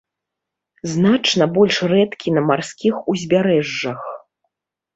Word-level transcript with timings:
Значна 0.93 1.43
больш 1.59 1.77
рэдкі 1.93 2.35
на 2.39 2.45
марскіх 2.49 2.95
узбярэжжах. 3.15 4.01